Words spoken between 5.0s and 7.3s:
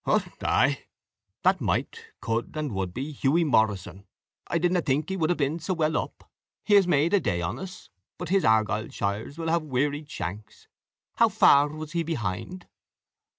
he could hae peen sac weel up. He has made a